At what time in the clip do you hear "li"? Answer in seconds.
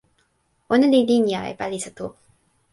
0.93-1.01